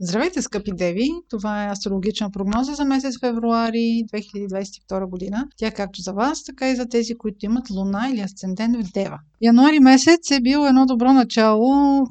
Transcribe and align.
Здравейте, 0.00 0.42
скъпи 0.42 0.70
деви! 0.74 1.08
Това 1.30 1.64
е 1.64 1.70
астрологична 1.70 2.30
прогноза 2.30 2.74
за 2.74 2.84
месец 2.84 3.20
февруари 3.20 4.04
2022 4.12 5.08
година. 5.08 5.48
Тя 5.56 5.70
както 5.70 6.00
за 6.00 6.12
вас, 6.12 6.44
така 6.44 6.70
и 6.70 6.76
за 6.76 6.88
тези, 6.88 7.18
които 7.18 7.46
имат 7.46 7.70
луна 7.70 8.08
или 8.12 8.20
асцендент 8.20 8.76
в 8.76 8.92
Дева. 8.92 9.18
Януари 9.40 9.80
месец 9.80 10.30
е 10.30 10.40
бил 10.40 10.66
едно 10.66 10.86
добро 10.86 11.12
начало 11.12 12.02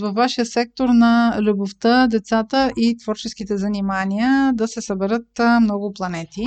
във 0.00 0.14
вашия 0.14 0.46
сектор 0.46 0.88
на 0.88 1.38
любовта, 1.40 2.06
децата 2.06 2.70
и 2.76 2.96
творческите 2.96 3.56
занимания 3.56 4.52
да 4.54 4.68
се 4.68 4.80
съберат 4.80 5.40
много 5.60 5.92
планети 5.92 6.46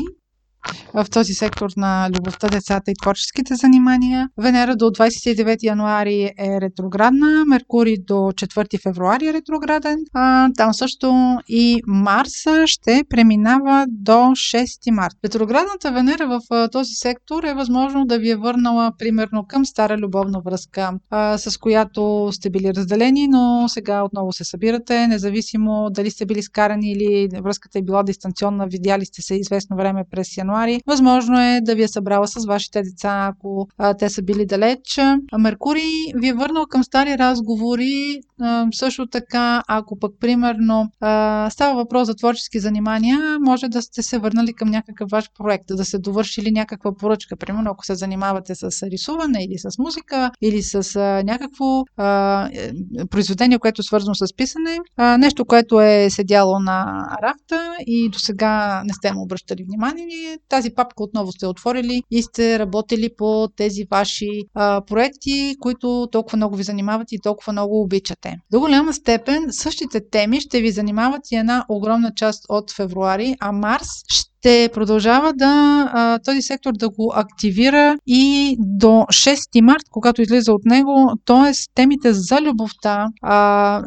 в 0.93 1.05
този 1.11 1.33
сектор 1.33 1.69
на 1.77 2.09
любовта, 2.17 2.47
децата 2.47 2.91
и 2.91 2.93
творческите 3.01 3.55
занимания. 3.55 4.29
Венера 4.37 4.75
до 4.75 4.85
29 4.85 5.63
януари 5.63 6.23
е 6.23 6.61
ретроградна, 6.61 7.45
Меркурий 7.47 7.97
до 8.07 8.13
4 8.13 8.81
февруари 8.81 9.27
е 9.27 9.33
ретрограден. 9.33 9.99
А, 10.13 10.49
там 10.57 10.73
също 10.73 11.37
и 11.47 11.81
Марс 11.87 12.31
ще 12.65 13.03
преминава 13.09 13.85
до 13.89 14.11
6 14.11 14.91
март. 14.91 15.15
Ретроградната 15.25 15.91
Венера 15.91 16.27
в 16.27 16.69
този 16.71 16.93
сектор 16.93 17.43
е 17.43 17.53
възможно 17.53 18.05
да 18.05 18.19
ви 18.19 18.29
е 18.29 18.35
върнала 18.35 18.91
примерно 18.99 19.45
към 19.47 19.65
стара 19.65 19.97
любовна 19.97 20.41
връзка, 20.45 20.91
а, 21.09 21.37
с 21.37 21.57
която 21.57 22.29
сте 22.31 22.49
били 22.49 22.73
разделени, 22.73 23.27
но 23.27 23.65
сега 23.67 24.03
отново 24.03 24.31
се 24.31 24.43
събирате, 24.43 25.07
независимо 25.07 25.89
дали 25.91 26.11
сте 26.11 26.25
били 26.25 26.43
скарани 26.43 26.91
или 26.91 27.29
връзката 27.43 27.79
е 27.79 27.81
била 27.81 28.03
дистанционна, 28.03 28.67
видяли 28.67 29.05
сте 29.05 29.21
се 29.21 29.35
известно 29.35 29.77
време 29.77 30.03
през 30.11 30.37
януари 30.37 30.52
януари. 30.53 30.81
Възможно 30.87 31.39
е 31.39 31.61
да 31.61 31.75
ви 31.75 31.83
е 31.83 31.87
събрала 31.87 32.27
с 32.27 32.45
вашите 32.45 32.81
деца, 32.81 33.31
ако 33.33 33.67
а, 33.77 33.93
те 33.93 34.09
са 34.09 34.21
били 34.21 34.45
далеч. 34.45 34.99
Меркурий 35.37 35.91
ви 36.15 36.27
е 36.27 36.33
върнал 36.33 36.65
към 36.65 36.83
стари 36.83 37.17
разговори. 37.17 38.19
А, 38.41 38.67
също 38.73 39.07
така, 39.07 39.63
ако 39.67 39.99
пък 39.99 40.11
примерно 40.19 40.89
а, 40.99 41.49
става 41.49 41.75
въпрос 41.75 42.05
за 42.05 42.15
творчески 42.15 42.59
занимания, 42.59 43.37
може 43.39 43.67
да 43.67 43.81
сте 43.81 44.01
се 44.01 44.19
върнали 44.19 44.53
към 44.53 44.69
някакъв 44.69 45.09
ваш 45.09 45.29
проект, 45.37 45.65
да 45.69 45.85
се 45.85 45.99
довършили 45.99 46.51
някаква 46.51 46.95
поръчка. 46.95 47.35
Примерно, 47.35 47.71
ако 47.71 47.85
се 47.85 47.95
занимавате 47.95 48.55
с 48.55 48.83
рисуване 48.83 49.43
или 49.43 49.57
с 49.57 49.77
музика, 49.79 50.31
или 50.41 50.61
с 50.61 50.95
а, 50.95 51.23
някакво 51.23 51.83
а, 51.97 52.49
е, 52.53 52.71
произведение, 53.05 53.59
което 53.59 53.81
е 53.81 53.83
свързано 53.83 54.15
с 54.15 54.35
писане, 54.37 54.77
а, 54.97 55.17
нещо, 55.17 55.45
което 55.45 55.81
е 55.81 56.09
седяло 56.09 56.59
на 56.59 57.07
рафта 57.23 57.75
и 57.87 58.09
до 58.09 58.19
сега 58.19 58.83
не 58.85 58.93
сте 58.93 59.13
му 59.13 59.21
обръщали 59.21 59.63
внимание, 59.63 60.37
тази 60.49 60.69
папка 60.75 61.03
отново 61.03 61.31
сте 61.31 61.47
отворили 61.47 62.01
и 62.11 62.23
сте 62.23 62.59
работили 62.59 63.09
по 63.17 63.47
тези 63.55 63.83
ваши 63.91 64.29
а, 64.53 64.81
проекти, 64.81 65.55
които 65.59 66.07
толкова 66.11 66.35
много 66.35 66.55
ви 66.55 66.63
занимават 66.63 67.11
и 67.11 67.19
толкова 67.23 67.53
много 67.53 67.81
обичате. 67.81 68.37
До 68.51 68.59
голяма 68.59 68.93
степен 68.93 69.45
същите 69.51 70.09
теми 70.09 70.41
ще 70.41 70.61
ви 70.61 70.71
занимават 70.71 71.21
и 71.31 71.35
една 71.35 71.65
огромна 71.69 72.11
част 72.15 72.45
от 72.49 72.71
февруари, 72.71 73.35
а 73.39 73.51
Марс 73.51 73.87
ще 74.07 74.32
ще 74.43 74.69
продължава 74.73 75.33
да 75.33 76.19
този 76.25 76.41
сектор 76.41 76.71
да 76.73 76.89
го 76.89 77.13
активира 77.15 77.95
и 78.07 78.55
до 78.59 78.87
6 78.87 79.61
март, 79.61 79.83
когато 79.91 80.21
излиза 80.21 80.53
от 80.53 80.65
него, 80.65 81.11
т.е. 81.25 81.51
темите 81.75 82.13
за 82.13 82.41
любовта, 82.41 83.07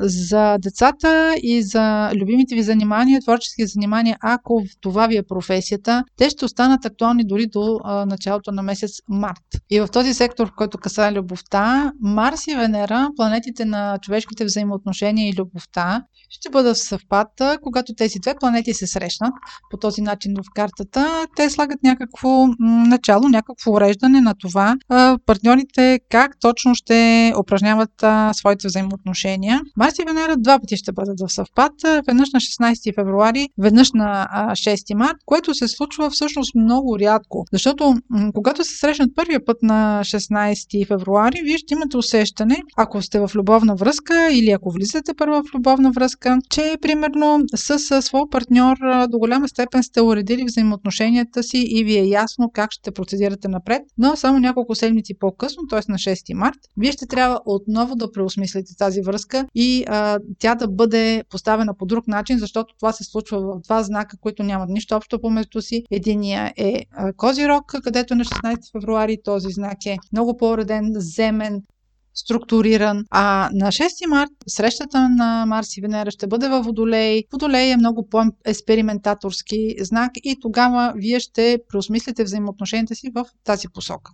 за 0.00 0.58
децата 0.58 1.34
и 1.42 1.62
за 1.62 2.10
любимите 2.14 2.54
ви 2.54 2.62
занимания, 2.62 3.20
творчески 3.20 3.66
занимания, 3.66 4.16
ако 4.22 4.62
това 4.80 5.06
ви 5.06 5.16
е 5.16 5.22
професията, 5.22 6.04
те 6.16 6.30
ще 6.30 6.44
останат 6.44 6.84
актуални 6.84 7.24
дори 7.24 7.46
до 7.46 7.80
началото 8.06 8.52
на 8.52 8.62
месец 8.62 8.90
март. 9.08 9.44
И 9.70 9.80
в 9.80 9.88
този 9.92 10.14
сектор, 10.14 10.46
в 10.46 10.52
който 10.56 10.78
касае 10.78 11.12
любовта, 11.12 11.92
Марс 12.00 12.46
и 12.46 12.54
Венера, 12.54 13.08
планетите 13.16 13.64
на 13.64 13.98
човешките 14.02 14.44
взаимоотношения 14.44 15.28
и 15.28 15.36
любовта, 15.38 16.02
ще 16.30 16.50
бъдат 16.50 16.76
в 16.76 16.88
съвпад, 16.88 17.28
когато 17.62 17.94
тези 17.94 18.18
две 18.18 18.34
планети 18.40 18.74
се 18.74 18.86
срещнат 18.86 19.32
по 19.70 19.76
този 19.76 20.00
начин 20.02 20.32
в 20.50 20.54
картата. 20.54 21.26
Те 21.36 21.50
слагат 21.50 21.82
някакво 21.82 22.46
начало, 22.88 23.28
някакво 23.28 23.72
уреждане 23.72 24.20
на 24.20 24.34
това 24.40 24.76
партньорите 25.26 26.00
как 26.10 26.30
точно 26.40 26.74
ще 26.74 27.32
упражняват 27.40 28.04
своите 28.32 28.66
взаимоотношения. 28.66 29.60
Марс 29.76 29.98
и 29.98 30.04
Венера 30.06 30.36
два 30.36 30.58
пъти 30.58 30.76
ще 30.76 30.92
бъдат 30.92 31.20
в 31.20 31.32
съвпад. 31.32 31.72
Веднъж 32.06 32.28
на 32.32 32.40
16 32.40 32.94
февруари, 32.94 33.48
веднъж 33.58 33.92
на 33.92 34.26
6 34.52 34.94
март, 34.94 35.16
което 35.26 35.54
се 35.54 35.68
случва 35.68 36.10
всъщност 36.10 36.54
много 36.54 36.98
рядко. 36.98 37.44
Защото 37.52 37.94
когато 38.34 38.64
се 38.64 38.76
срещнат 38.76 39.10
първия 39.16 39.44
път 39.44 39.56
на 39.62 40.00
16 40.04 40.86
февруари, 40.86 41.40
вие 41.44 41.58
ще 41.58 41.74
имате 41.74 41.96
усещане, 41.96 42.62
ако 42.76 43.02
сте 43.02 43.20
в 43.20 43.30
любовна 43.34 43.74
връзка 43.74 44.32
или 44.32 44.50
ако 44.50 44.70
влизате 44.70 45.14
първа 45.14 45.42
в 45.42 45.54
любовна 45.54 45.90
връзка, 45.90 46.38
че 46.50 46.76
примерно 46.82 47.40
с 47.56 48.02
своя 48.02 48.24
партньор 48.30 48.76
до 49.08 49.18
голяма 49.18 49.48
степен 49.48 49.82
сте 49.82 50.02
уредили 50.02 50.35
взаимоотношенията 50.44 51.42
си 51.42 51.58
и 51.58 51.84
ви 51.84 51.98
е 51.98 52.04
ясно 52.04 52.50
как 52.54 52.72
ще 52.72 52.90
процедирате 52.90 53.48
напред, 53.48 53.82
но 53.98 54.16
само 54.16 54.38
няколко 54.38 54.74
седмици 54.74 55.18
по-късно, 55.18 55.62
т.е. 55.70 55.80
на 55.88 55.98
6 55.98 56.34
март, 56.34 56.58
вие 56.76 56.92
ще 56.92 57.06
трябва 57.06 57.40
отново 57.46 57.96
да 57.96 58.12
преосмислите 58.12 58.76
тази 58.78 59.00
връзка 59.00 59.46
и 59.54 59.84
а, 59.88 60.18
тя 60.38 60.54
да 60.54 60.68
бъде 60.68 61.24
поставена 61.30 61.74
по 61.74 61.86
друг 61.86 62.08
начин, 62.08 62.38
защото 62.38 62.74
това 62.78 62.92
се 62.92 63.04
случва 63.04 63.40
в 63.40 63.60
два 63.60 63.82
знака, 63.82 64.16
които 64.20 64.42
нямат 64.42 64.68
нищо 64.68 64.94
общо 64.94 65.20
помежду 65.20 65.60
си. 65.60 65.82
Единия 65.90 66.52
е 66.56 66.82
Козирог, 67.16 67.64
където 67.84 68.14
на 68.14 68.24
16 68.24 68.72
февруари 68.72 69.16
този 69.24 69.50
знак 69.50 69.86
е 69.86 69.96
много 70.12 70.36
по-уреден, 70.36 70.92
земен, 70.96 71.62
структуриран. 72.16 73.04
А 73.10 73.50
на 73.52 73.66
6 73.66 74.06
март 74.08 74.30
срещата 74.48 75.08
на 75.08 75.46
Марс 75.46 75.76
и 75.76 75.80
Венера 75.80 76.10
ще 76.10 76.26
бъде 76.26 76.48
във 76.48 76.64
Водолей. 76.64 77.22
Водолей 77.32 77.70
е 77.70 77.76
много 77.76 78.08
по-експериментаторски 78.10 79.74
знак 79.80 80.10
и 80.24 80.36
тогава 80.40 80.92
вие 80.96 81.20
ще 81.20 81.58
преосмислите 81.68 82.24
взаимоотношенията 82.24 82.94
си 82.94 83.10
в 83.14 83.24
тази 83.44 83.68
посока. 83.74 84.12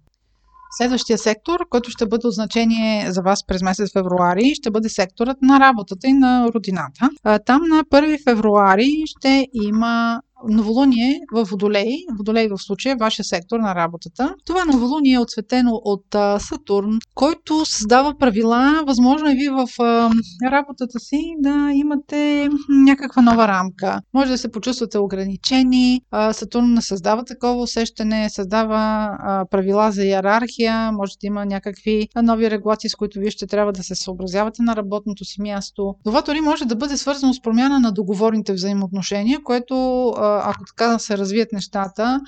Следващия 0.78 1.18
сектор, 1.18 1.60
който 1.70 1.90
ще 1.90 2.06
бъде 2.06 2.26
от 2.26 2.34
значение 2.34 3.12
за 3.12 3.22
вас 3.22 3.46
през 3.46 3.62
месец 3.62 3.92
февруари, 3.92 4.54
ще 4.54 4.70
бъде 4.70 4.88
секторът 4.88 5.42
на 5.42 5.60
работата 5.60 6.08
и 6.08 6.12
на 6.12 6.48
родината. 6.54 7.10
Там 7.46 7.62
на 7.68 7.84
1 7.84 8.24
февруари 8.24 9.02
ще 9.06 9.46
има 9.52 10.20
новолуние 10.48 11.20
в 11.34 11.44
Водолей, 11.44 11.96
Водолей 12.18 12.48
в 12.48 12.58
случая, 12.58 12.96
вашия 12.96 13.24
сектор 13.24 13.60
на 13.60 13.74
работата. 13.74 14.34
Това 14.46 14.64
новолуние 14.64 15.14
е 15.14 15.18
отсветено 15.18 15.70
от 15.84 16.14
а, 16.14 16.38
Сатурн, 16.38 16.98
който 17.14 17.64
създава 17.64 18.14
правила. 18.18 18.84
Възможно 18.86 19.30
е 19.30 19.34
ви 19.34 19.48
в 19.48 19.68
а, 19.82 20.10
работата 20.50 20.98
си 20.98 21.34
да 21.38 21.70
имате 21.74 22.48
някаква 22.68 23.22
нова 23.22 23.48
рамка. 23.48 24.00
Може 24.14 24.30
да 24.30 24.38
се 24.38 24.50
почувствате 24.50 24.98
ограничени. 24.98 26.00
А, 26.10 26.32
Сатурн 26.32 26.76
създава 26.80 27.24
такова 27.24 27.62
усещане, 27.62 28.30
създава 28.30 29.10
а, 29.18 29.44
правила 29.50 29.92
за 29.92 30.04
иерархия, 30.04 30.92
може 30.92 31.12
да 31.20 31.26
има 31.26 31.46
някакви 31.46 32.08
нови 32.22 32.50
регулации, 32.50 32.90
с 32.90 32.94
които 32.94 33.18
вие 33.20 33.30
ще 33.30 33.46
трябва 33.46 33.72
да 33.72 33.82
се 33.82 33.94
съобразявате 33.94 34.62
на 34.62 34.76
работното 34.76 35.24
си 35.24 35.42
място. 35.42 35.94
Това 36.04 36.22
дори 36.22 36.40
може 36.40 36.64
да 36.64 36.76
бъде 36.76 36.96
свързано 36.96 37.34
с 37.34 37.42
промяна 37.42 37.80
на 37.80 37.92
договорните 37.92 38.52
взаимоотношения, 38.52 39.40
което 39.44 40.08
а, 40.08 40.31
ако 40.44 40.64
така 40.64 40.98
се 40.98 41.18
развият 41.18 41.52
нещата, 41.52 42.20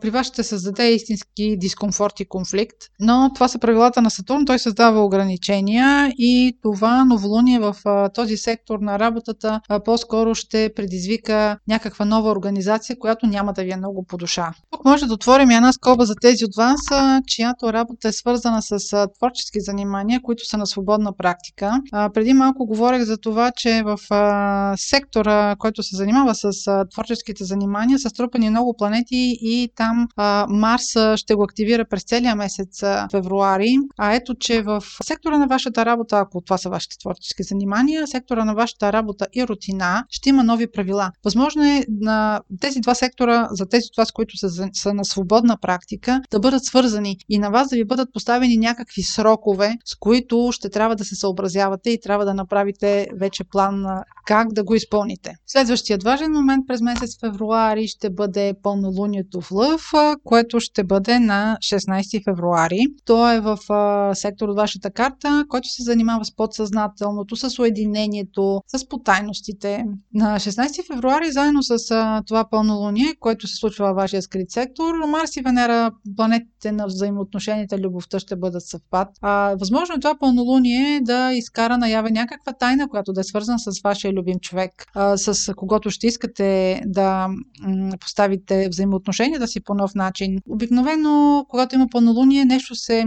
при 0.00 0.10
вас 0.10 0.26
ще 0.26 0.42
създаде 0.42 0.90
истински 0.90 1.56
дискомфорт 1.58 2.20
и 2.20 2.28
конфликт. 2.28 2.76
Но 3.00 3.30
това 3.34 3.48
са 3.48 3.58
правилата 3.58 4.02
на 4.02 4.10
Сатурн, 4.10 4.44
той 4.46 4.58
създава 4.58 5.04
ограничения 5.04 6.12
и 6.18 6.58
това 6.62 7.04
новолуние 7.04 7.58
в 7.58 7.76
този 8.14 8.36
сектор 8.36 8.78
на 8.78 8.98
работата 8.98 9.60
по-скоро 9.84 10.34
ще 10.34 10.72
предизвика 10.76 11.58
някаква 11.68 12.04
нова 12.04 12.30
организация, 12.30 12.98
която 12.98 13.26
няма 13.26 13.52
да 13.52 13.62
ви 13.62 13.70
е 13.70 13.76
много 13.76 14.04
по 14.08 14.16
душа. 14.16 14.52
Тук 14.70 14.84
може 14.84 15.06
да 15.06 15.14
отворим 15.14 15.50
една 15.50 15.72
скоба 15.72 16.04
за 16.04 16.14
тези 16.20 16.44
от 16.44 16.56
вас, 16.56 16.80
чиято 17.26 17.72
работа 17.72 18.08
е 18.08 18.12
свързана 18.12 18.62
с 18.62 18.78
творчески 19.18 19.60
занимания, 19.60 20.20
които 20.22 20.46
са 20.46 20.58
на 20.58 20.66
свободна 20.66 21.16
практика. 21.16 21.80
Преди 22.14 22.32
малко 22.32 22.66
говорех 22.66 23.02
за 23.02 23.18
това, 23.18 23.52
че 23.56 23.82
в 23.84 23.98
сектора, 24.76 25.56
който 25.58 25.82
се 25.82 25.96
занимава 25.96 26.34
с 26.34 26.50
творческите 26.92 27.44
занимания 27.50 27.98
са 27.98 28.08
струпани 28.08 28.50
много 28.50 28.74
планети 28.78 29.38
и 29.40 29.68
там 29.76 30.08
а, 30.16 30.46
Марс 30.48 30.90
ще 31.16 31.34
го 31.34 31.44
активира 31.44 31.84
през 31.84 32.04
целия 32.04 32.36
месец 32.36 32.82
а, 32.82 33.08
февруари. 33.10 33.76
А 33.98 34.14
ето, 34.14 34.34
че 34.34 34.62
в 34.62 34.82
сектора 35.04 35.38
на 35.38 35.46
вашата 35.46 35.84
работа, 35.84 36.18
ако 36.18 36.40
това 36.40 36.58
са 36.58 36.68
вашите 36.68 36.96
творчески 36.98 37.42
занимания, 37.42 38.06
сектора 38.06 38.44
на 38.44 38.54
вашата 38.54 38.92
работа 38.92 39.26
и 39.32 39.46
рутина 39.46 40.04
ще 40.10 40.28
има 40.28 40.44
нови 40.44 40.70
правила. 40.70 41.10
Възможно 41.24 41.64
е 41.64 41.84
на 42.00 42.40
тези 42.60 42.80
два 42.80 42.94
сектора, 42.94 43.48
за 43.50 43.66
тези 43.66 43.84
от 43.92 43.96
вас, 43.96 44.12
които 44.12 44.36
са, 44.36 44.48
са 44.72 44.94
на 44.94 45.04
свободна 45.04 45.56
практика, 45.60 46.20
да 46.30 46.40
бъдат 46.40 46.64
свързани 46.64 47.16
и 47.28 47.38
на 47.38 47.50
вас 47.50 47.68
да 47.68 47.76
ви 47.76 47.84
бъдат 47.84 48.12
поставени 48.12 48.56
някакви 48.56 49.02
срокове, 49.02 49.74
с 49.84 49.94
които 50.00 50.50
ще 50.52 50.70
трябва 50.70 50.96
да 50.96 51.04
се 51.04 51.14
съобразявате 51.14 51.90
и 51.90 52.00
трябва 52.00 52.24
да 52.24 52.34
направите 52.34 53.06
вече 53.20 53.44
план 53.44 53.84
как 54.26 54.52
да 54.52 54.64
го 54.64 54.74
изпълните. 54.74 55.34
Следващият 55.46 56.02
важен 56.02 56.32
момент 56.32 56.66
през 56.68 56.80
месец 56.80 57.20
февруари 57.20 57.39
ще 57.86 58.10
бъде 58.10 58.54
пълнолунието 58.62 59.40
в 59.40 59.52
Лъв, 59.52 59.90
което 60.24 60.60
ще 60.60 60.84
бъде 60.84 61.18
на 61.18 61.56
16 61.60 62.24
февруари. 62.24 62.86
То 63.04 63.32
е 63.32 63.40
в 63.40 63.58
сектор 64.14 64.48
от 64.48 64.56
вашата 64.56 64.90
карта, 64.90 65.44
който 65.48 65.68
се 65.68 65.82
занимава 65.82 66.24
с 66.24 66.36
подсъзнателното, 66.36 67.36
с 67.36 67.58
уединението, 67.58 68.60
с 68.66 68.88
потайностите, 68.88 69.84
на 70.14 70.36
16 70.36 70.86
февруари, 70.86 71.32
заедно 71.32 71.62
с 71.62 71.76
това 72.26 72.44
пълнолуние, 72.50 73.14
което 73.20 73.46
се 73.46 73.56
случва 73.56 73.86
във 73.86 73.96
вашия 73.96 74.22
скрит 74.22 74.50
сектор, 74.50 74.94
Марс 75.08 75.36
и 75.36 75.42
Венера, 75.42 75.90
планетите 76.16 76.72
на 76.72 76.86
взаимоотношенията, 76.86 77.78
любовта 77.78 78.18
ще 78.18 78.36
бъдат 78.36 78.62
съвпад. 78.66 79.08
А, 79.20 79.54
възможно 79.60 79.94
е 79.94 80.00
това 80.00 80.18
пълнолуние 80.18 81.00
да 81.00 81.32
изкара 81.32 81.78
наяве 81.78 82.10
някаква 82.10 82.52
тайна, 82.52 82.88
която 82.88 83.12
да 83.12 83.20
е 83.20 83.24
свързана 83.24 83.58
с 83.58 83.80
вашия 83.84 84.12
любим 84.12 84.38
човек, 84.40 84.86
а, 84.94 85.16
с 85.16 85.54
когото 85.54 85.90
ще 85.90 86.06
искате 86.06 86.80
да 86.86 87.19
поставите 88.00 88.68
взаимоотношенията 88.68 89.48
си 89.48 89.60
по 89.60 89.74
нов 89.74 89.94
начин. 89.94 90.38
Обикновено, 90.48 91.46
когато 91.48 91.74
има 91.74 91.86
пълнолуние, 91.90 92.44
нещо 92.44 92.74
се, 92.74 93.04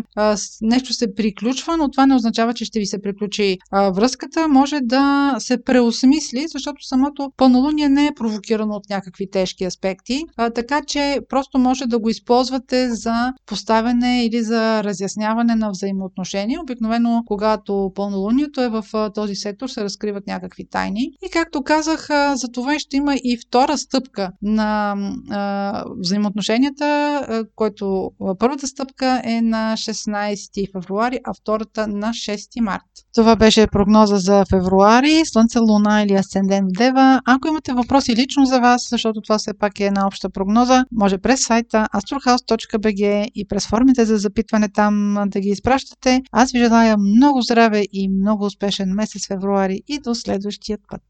нещо 0.61 0.93
се 0.93 1.15
приключва, 1.15 1.77
но 1.77 1.91
това 1.91 2.05
не 2.05 2.15
означава, 2.15 2.53
че 2.53 2.65
ще 2.65 2.79
ви 2.79 2.85
се 2.85 3.01
приключи 3.01 3.57
връзката. 3.71 4.47
Може 4.47 4.79
да 4.81 5.35
се 5.39 5.63
преосмисли, 5.63 6.45
защото 6.47 6.83
самото 6.85 7.31
пълнолуние 7.37 7.89
не 7.89 8.07
е 8.07 8.15
провокирано 8.15 8.73
от 8.73 8.89
някакви 8.89 9.29
тежки 9.29 9.65
аспекти, 9.65 10.23
така 10.55 10.81
че 10.87 11.19
просто 11.29 11.59
може 11.59 11.85
да 11.85 11.99
го 11.99 12.09
използвате 12.09 12.89
за 12.89 13.33
поставяне 13.45 14.25
или 14.25 14.43
за 14.43 14.83
разясняване 14.83 15.55
на 15.55 15.69
взаимоотношения. 15.69 16.61
Обикновено, 16.61 17.23
когато 17.25 17.91
пълнолунието 17.95 18.61
е 18.61 18.69
в 18.69 19.11
този 19.15 19.35
сектор, 19.35 19.67
се 19.67 19.83
разкриват 19.83 20.27
някакви 20.27 20.65
тайни. 20.65 21.11
И 21.25 21.29
както 21.33 21.63
казах, 21.63 22.07
за 22.33 22.47
това 22.53 22.79
ще 22.79 22.97
има 22.97 23.15
и 23.15 23.37
втора 23.47 23.77
стъпка 24.03 24.31
на 24.41 24.95
а, 25.31 25.83
взаимоотношенията, 25.97 26.85
а, 26.85 27.43
който 27.55 28.11
първата 28.39 28.67
стъпка 28.67 29.21
е 29.23 29.41
на 29.41 29.73
16 29.77 30.71
февруари, 30.71 31.19
а 31.23 31.33
втората 31.33 31.87
на 31.87 32.09
6 32.09 32.61
март. 32.61 32.81
Това 33.15 33.35
беше 33.35 33.67
прогноза 33.67 34.17
за 34.17 34.43
февруари, 34.49 35.21
Слънце, 35.25 35.59
Луна 35.59 36.03
или 36.03 36.13
Асцендент 36.13 36.67
в 36.69 36.77
Дева. 36.77 37.21
Ако 37.25 37.47
имате 37.47 37.73
въпроси 37.73 38.15
лично 38.15 38.45
за 38.45 38.59
вас, 38.59 38.87
защото 38.89 39.21
това 39.21 39.37
все 39.37 39.53
пак 39.59 39.79
е 39.79 39.85
една 39.85 40.07
обща 40.07 40.29
прогноза, 40.29 40.85
може 40.91 41.17
през 41.17 41.45
сайта 41.45 41.87
astrohouse.bg 41.95 43.27
и 43.35 43.47
през 43.47 43.67
формите 43.67 44.05
за 44.05 44.17
запитване 44.17 44.69
там 44.69 45.17
да 45.27 45.39
ги 45.39 45.49
изпращате. 45.49 46.21
Аз 46.31 46.51
ви 46.51 46.59
желая 46.59 46.97
много 46.97 47.41
здраве 47.41 47.83
и 47.93 48.09
много 48.09 48.45
успешен 48.45 48.89
месец 48.89 49.27
февруари 49.27 49.81
и 49.87 49.99
до 49.99 50.15
следващия 50.15 50.77
път. 50.89 51.01